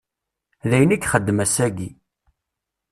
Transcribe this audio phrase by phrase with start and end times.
[0.69, 1.89] D ayen i ixeddem ass-agi.